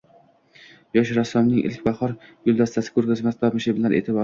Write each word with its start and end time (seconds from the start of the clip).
Yosh 0.97 1.11
rassomning 1.17 1.61
ilk 1.69 1.85
Bahor 1.89 2.15
guldastasi 2.49 2.95
ko‘rgazmasi 2.99 3.43
tomoshabinlar 3.47 3.99
e’tiborida 4.03 4.19